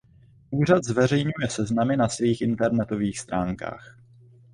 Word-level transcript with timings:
Úřad 0.51 0.83
zveřejňuje 0.83 1.49
seznamy 1.49 1.97
na 1.97 2.09
svých 2.09 2.41
internetových 2.41 3.19
stránkách. 3.19 3.97